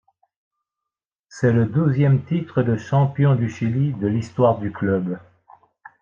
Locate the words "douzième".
1.67-2.25